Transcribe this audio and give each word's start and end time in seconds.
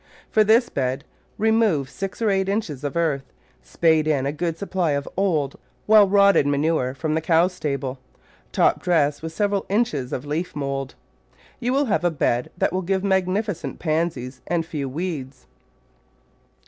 For 0.31 0.43
this 0.43 0.67
bed 0.67 1.03
re 1.37 1.51
move 1.51 1.87
six 1.87 2.23
or 2.23 2.31
eight 2.31 2.49
inches 2.49 2.83
of 2.83 2.97
earth, 2.97 3.21
spade 3.61 4.07
in 4.07 4.25
a 4.25 4.31
good 4.31 4.57
supply 4.57 4.93
of 4.93 5.07
old, 5.15 5.59
well 5.85 6.09
rotted 6.09 6.47
manure 6.47 6.95
from 6.95 7.13
the 7.13 7.21
cow 7.21 7.47
stable, 7.49 7.99
top 8.51 8.81
dress 8.81 9.21
with 9.21 9.31
several 9.31 9.63
inches 9.69 10.11
of 10.11 10.25
leaf 10.25 10.55
mould. 10.55 10.95
You 11.59 11.71
will 11.71 11.85
have 11.85 12.03
a 12.03 12.09
bed 12.09 12.49
that 12.57 12.73
will 12.73 12.81
give 12.81 13.03
magnificent 13.03 13.77
Pansies 13.77 14.41
and 14.47 14.65
few 14.65 14.89
weeds. 14.89 15.45